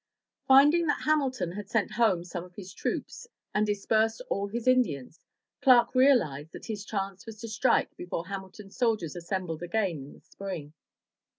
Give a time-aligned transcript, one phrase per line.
[0.47, 5.19] Finding that Hamilton had sent home some of his troops and dispersed all his Indians,
[5.61, 10.19] Clark realized that his chance was to strike before Hamilton's soldiers assembled again in the
[10.21, 10.73] spring.